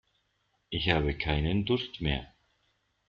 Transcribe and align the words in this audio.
Ich 0.71 0.89
habe 0.89 1.15
keinen 1.15 1.63
Durst 1.65 2.01
mehr. 2.01 2.25